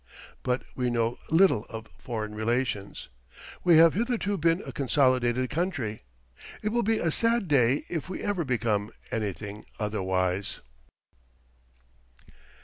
[0.41, 3.07] But we know little of foreign relations.
[3.63, 5.99] We have hitherto been a consolidated country.
[6.63, 10.61] It will be a sad day if we ever become anything otherwise.